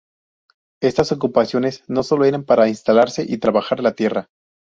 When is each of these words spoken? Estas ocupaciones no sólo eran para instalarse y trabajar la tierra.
Estas 0.81 1.11
ocupaciones 1.11 1.83
no 1.87 2.01
sólo 2.01 2.25
eran 2.25 2.43
para 2.43 2.67
instalarse 2.67 3.23
y 3.23 3.37
trabajar 3.37 3.81
la 3.81 3.93
tierra. 3.93 4.29